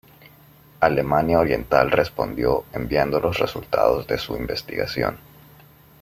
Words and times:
Alemania 0.79 1.37
Oriental 1.39 1.91
respondió 1.91 2.63
enviando 2.73 3.19
los 3.19 3.37
resultados 3.37 4.07
de 4.07 4.17
su 4.17 4.35
investigación. 4.35 5.19